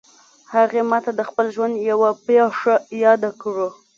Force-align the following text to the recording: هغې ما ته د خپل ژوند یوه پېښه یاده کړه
هغې 0.53 0.81
ما 0.89 0.97
ته 1.05 1.11
د 1.15 1.21
خپل 1.29 1.45
ژوند 1.55 1.75
یوه 1.91 2.09
پېښه 2.25 2.73
یاده 3.03 3.31
کړه 3.41 3.67